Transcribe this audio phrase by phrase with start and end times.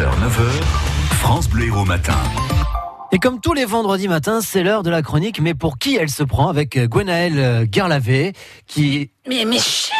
[0.00, 0.62] 9h,
[1.18, 2.16] France Bleu Héros Matin.
[3.12, 6.08] Et comme tous les vendredis matins, c'est l'heure de la chronique, mais pour qui elle
[6.08, 8.32] se prend avec Gwenaëlle Garlavé,
[8.66, 9.10] qui...
[9.28, 9.92] Mais, mais chut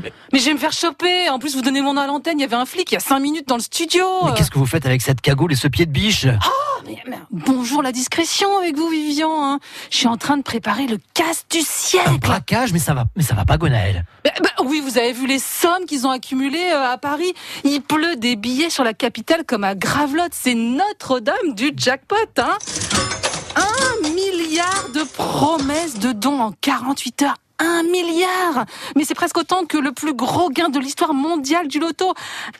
[0.00, 0.38] mais...
[0.38, 1.28] je vais me faire choper.
[1.30, 2.38] En plus, vous donnez mon nom à l'antenne.
[2.38, 4.04] Il y avait un flic il y a 5 minutes dans le studio.
[4.24, 6.26] Mais qu'est-ce que vous faites avec cette cagoule et ce pied de biche?
[6.26, 7.07] Oh, mais,
[7.46, 9.44] bonjour la discrétion avec vous, Vivian.
[9.44, 9.60] Hein.
[9.90, 12.08] Je suis en train de préparer le casse du siècle.
[12.08, 14.04] Un braquage, mais ça va, mais ça va pas, Gwenaëlle.
[14.24, 14.30] Bah,
[14.64, 17.32] oui, vous avez vu les sommes qu'ils ont accumulées euh, à Paris.
[17.64, 20.32] Il pleut des billets sur la capitale comme à Gravelotte.
[20.32, 22.58] C'est Notre-Dame du jackpot, hein.
[23.56, 29.64] Un milliard de promesses de dons en 48 heures un milliard Mais c'est presque autant
[29.64, 32.14] que le plus gros gain de l'histoire mondiale du loto.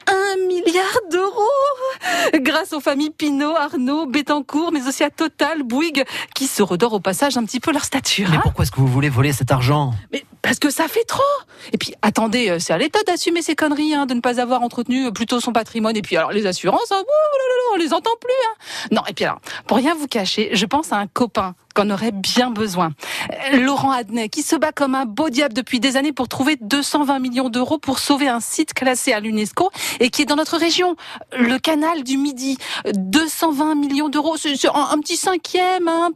[0.06, 6.46] Un milliard d'euros Grâce aux familles Pinot, Arnaud, Bettencourt, mais aussi à Total, Bouygues, qui
[6.46, 8.28] se redorent au passage un petit peu leur stature.
[8.30, 8.40] Mais hein.
[8.42, 9.92] pourquoi est-ce que vous voulez voler cet argent?
[10.12, 11.22] Mais parce que ça fait trop
[11.72, 14.62] Et puis, attendez, euh, c'est à l'État d'assumer ces conneries, hein, de ne pas avoir
[14.62, 15.96] entretenu euh, plutôt son patrimoine.
[15.96, 17.02] Et puis, alors, les assurances, hein,
[17.74, 18.30] on les entend plus.
[18.30, 18.88] Hein.
[18.92, 22.10] Non, et puis alors, pour rien vous cacher, je pense à un copain qu'on aurait
[22.10, 22.90] bien besoin.
[23.52, 27.20] Laurent Adnet, qui se bat comme un beau diable depuis des années pour trouver 220
[27.20, 29.70] millions d'euros pour sauver un site classé à l'UNESCO
[30.00, 30.96] et qui est dans notre région,
[31.38, 32.58] le canal du Midi.
[32.94, 34.34] 220 millions d'euros,
[34.74, 35.86] un, petit cinquième.
[35.86, 36.10] Hein,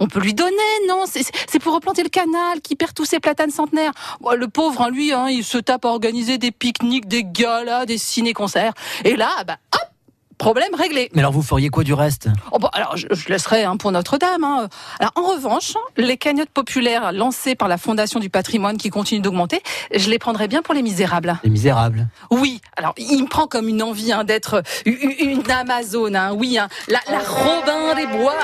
[0.00, 0.50] on peut lui donner,
[0.88, 1.04] non?
[1.06, 3.92] C'est pour replanter le canal qui perd tous ses platanes centenaires.
[4.36, 7.98] le pauvre, hein, lui, hein, il se tape à organiser des pique-niques, des galas, des
[7.98, 8.74] ciné-concerts.
[9.04, 9.93] Et là, bah, hop
[10.38, 11.10] Problème réglé.
[11.14, 12.28] Mais alors vous feriez quoi du reste?
[12.52, 14.44] Oh bon, Alors je, je laisserai hein, pour Notre-Dame.
[14.44, 14.68] Hein.
[14.98, 19.62] Alors en revanche, les cagnottes populaires lancées par la Fondation du patrimoine qui continuent d'augmenter,
[19.94, 21.38] je les prendrais bien pour les misérables.
[21.44, 22.60] Les misérables Oui.
[22.76, 26.16] Alors il me prend comme une envie hein, d'être une Amazone.
[26.16, 26.32] Hein.
[26.34, 26.58] Oui.
[26.88, 28.38] La, la Robin des Bois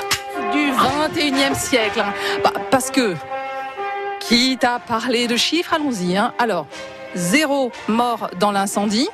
[0.53, 2.03] du 21e siècle.
[2.43, 3.15] Bah, parce que,
[4.19, 6.17] quitte à parler de chiffres, allons-y.
[6.39, 6.67] Alors,
[7.15, 9.09] zéro mort dans l'incendie,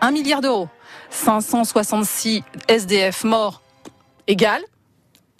[0.00, 0.68] un milliard d'euros.
[1.10, 3.62] 566 SDF morts
[4.26, 4.62] égale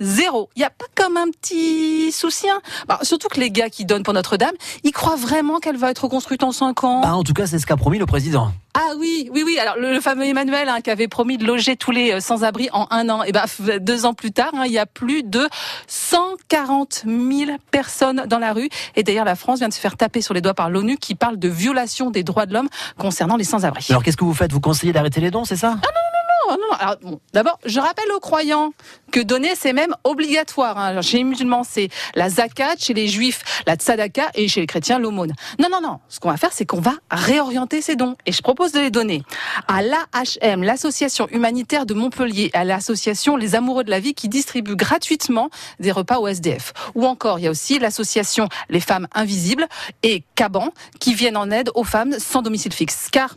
[0.00, 0.50] zéro.
[0.56, 2.48] Il n'y a pas comme un petit souci.
[2.48, 4.54] Hein bah, surtout que les gars qui donnent pour Notre-Dame,
[4.84, 7.00] ils croient vraiment qu'elle va être reconstruite en 5 ans.
[7.00, 8.52] Bah, en tout cas, c'est ce qu'a promis le président.
[8.74, 9.58] Ah oui, oui, oui.
[9.58, 12.86] Alors le, fameux Emmanuel hein, qui avait promis de loger tous les euh, sans-abri en
[12.90, 13.24] un an.
[13.24, 13.44] Et eh ben
[13.80, 15.48] deux ans plus tard, hein, il y a plus de
[15.88, 18.68] 140 000 personnes dans la rue.
[18.94, 21.16] Et d'ailleurs, la France vient de se faire taper sur les doigts par l'ONU qui
[21.16, 23.84] parle de violation des droits de l'homme concernant les sans-abri.
[23.90, 24.52] Alors qu'est-ce que vous faites?
[24.52, 25.76] Vous conseillez d'arrêter les dons, c'est ça?
[25.82, 26.07] Ah, non,
[26.56, 28.72] non, D'abord, je rappelle aux croyants
[29.10, 30.78] que donner, c'est même obligatoire.
[30.78, 31.02] Hein.
[31.02, 34.98] chez les musulmans, c'est la zakat, chez les juifs, la tzedaka, et chez les chrétiens,
[34.98, 35.32] l'aumône.
[35.58, 35.98] Non, non, non.
[36.08, 38.16] Ce qu'on va faire, c'est qu'on va réorienter ces dons.
[38.26, 39.22] Et je propose de les donner
[39.66, 44.76] à l'AHM, l'association humanitaire de Montpellier, à l'association Les Amoureux de la Vie, qui distribue
[44.76, 46.72] gratuitement des repas au SDF.
[46.94, 49.66] Ou encore, il y a aussi l'association Les Femmes Invisibles
[50.02, 53.08] et Caban, qui viennent en aide aux femmes sans domicile fixe.
[53.10, 53.36] Car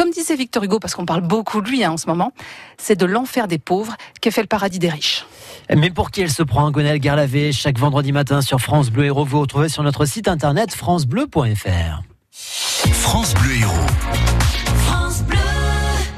[0.00, 2.32] comme disait Victor Hugo, parce qu'on parle beaucoup de lui hein, en ce moment,
[2.78, 5.26] c'est de l'enfer des pauvres qu'est fait le paradis des riches.
[5.76, 9.26] Mais pour qui elle se prend, Gonel Garlavé, chaque vendredi matin sur France Bleu Héros,
[9.26, 12.02] vous retrouvez sur notre site internet francebleu.fr.
[12.32, 13.89] France Bleu Héros.